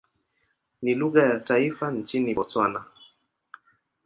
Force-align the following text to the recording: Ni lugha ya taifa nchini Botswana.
Ni 0.81 0.95
lugha 0.95 1.23
ya 1.23 1.39
taifa 1.39 1.91
nchini 1.91 2.33
Botswana. 2.33 2.85